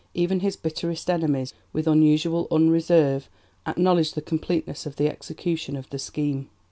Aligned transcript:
Even 0.15 0.39
his 0.39 0.55
bitterest 0.55 1.11
enemies, 1.11 1.53
with 1.73 1.87
unusual 1.87 2.47
unreserve, 2.49 3.29
acknowledged 3.67 4.15
the 4.15 4.21
completeness 4.23 4.87
of 4.87 4.95
the 4.95 5.07
execution 5.07 5.75
of 5.75 5.87
the 5.91 5.99
scheme." 5.99 6.49